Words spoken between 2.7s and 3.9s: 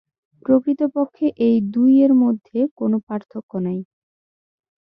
কোন পার্থক্য নাই।